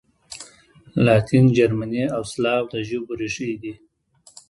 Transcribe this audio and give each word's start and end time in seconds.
لاتین، 1.05 1.45
جرمني 1.55 2.03
او 2.15 2.21
سلاو 2.33 2.61
د 2.71 2.73
ژبو 2.87 3.13
ریښې 3.19 3.49
دي. 3.61 3.73